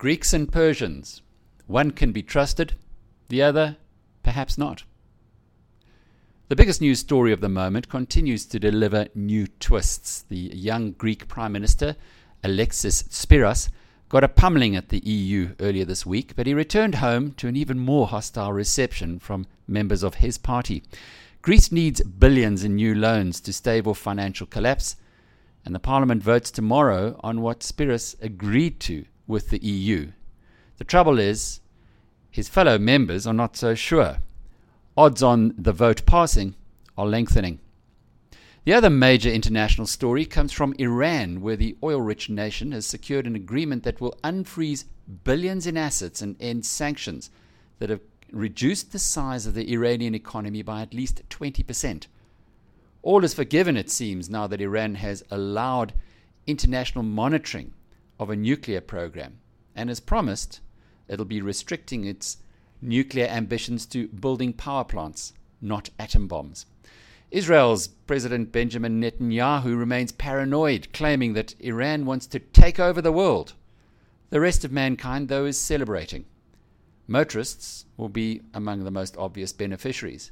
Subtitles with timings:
[0.00, 1.20] Greeks and Persians.
[1.66, 2.72] One can be trusted,
[3.28, 3.76] the other,
[4.22, 4.84] perhaps not.
[6.48, 10.22] The biggest news story of the moment continues to deliver new twists.
[10.22, 11.96] The young Greek Prime Minister,
[12.42, 13.68] Alexis Tsipras,
[14.08, 17.56] got a pummeling at the EU earlier this week, but he returned home to an
[17.56, 20.82] even more hostile reception from members of his party.
[21.42, 24.96] Greece needs billions in new loans to stave off financial collapse,
[25.66, 30.12] and the Parliament votes tomorrow on what Tsipras agreed to with the EU.
[30.76, 31.60] The trouble is,
[32.30, 34.18] his fellow members are not so sure
[34.96, 36.54] odds on the vote passing
[36.98, 37.58] are lengthening.
[38.64, 43.26] The other major international story comes from Iran, where the oil rich nation has secured
[43.26, 44.84] an agreement that will unfreeze
[45.24, 47.30] billions in assets and end sanctions
[47.78, 52.06] that have reduced the size of the Iranian economy by at least 20%.
[53.02, 55.94] All is forgiven, it seems, now that Iran has allowed
[56.46, 57.72] international monitoring
[58.20, 59.38] of a nuclear program.
[59.74, 60.60] And as promised,
[61.08, 62.36] it'll be restricting its
[62.82, 66.66] nuclear ambitions to building power plants, not atom bombs.
[67.30, 73.54] Israel's President Benjamin Netanyahu remains paranoid, claiming that Iran wants to take over the world.
[74.28, 76.26] The rest of mankind, though, is celebrating.
[77.06, 80.30] Motorists will be among the most obvious beneficiaries.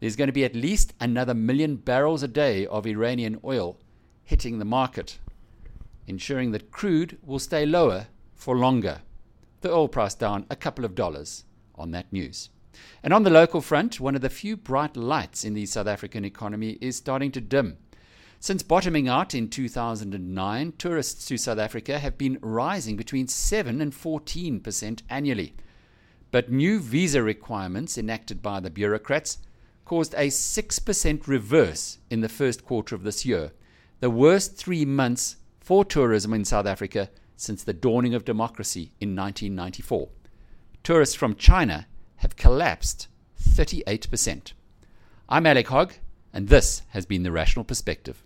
[0.00, 3.76] There's going to be at least another million barrels a day of Iranian oil
[4.24, 5.18] hitting the market,
[6.10, 9.00] ensuring that crude will stay lower for longer
[9.60, 11.44] the oil price down a couple of dollars
[11.74, 12.50] on that news.
[13.02, 16.24] And on the local front, one of the few bright lights in the South African
[16.24, 17.76] economy is starting to dim.
[18.38, 23.92] Since bottoming out in 2009, tourists to South Africa have been rising between 7 and
[23.92, 25.54] 14% annually.
[26.30, 29.38] But new visa requirements enacted by the bureaucrats
[29.84, 33.52] caused a 6% reverse in the first quarter of this year,
[33.98, 35.36] the worst three months
[35.70, 40.08] for tourism in South Africa since the dawning of democracy in 1994.
[40.82, 43.06] Tourists from China have collapsed
[43.40, 44.52] 38%.
[45.28, 45.92] I'm Alec Hogg,
[46.32, 48.24] and this has been The Rational Perspective.